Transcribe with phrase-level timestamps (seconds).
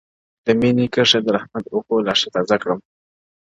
[0.45, 2.75] د ميني كرښه د رحمت اوبو لاښه تازه كــــــړه،